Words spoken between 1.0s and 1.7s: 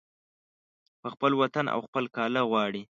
په خپل وطن